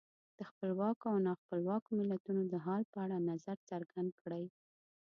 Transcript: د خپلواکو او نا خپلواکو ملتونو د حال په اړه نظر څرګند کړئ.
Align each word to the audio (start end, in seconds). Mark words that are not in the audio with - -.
د 0.37 0.39
خپلواکو 0.49 1.05
او 1.13 1.17
نا 1.25 1.33
خپلواکو 1.41 1.89
ملتونو 1.99 2.41
د 2.47 2.53
حال 2.65 2.81
په 2.91 2.97
اړه 3.05 3.17
نظر 3.31 3.57
څرګند 3.69 4.09
کړئ. 4.21 4.45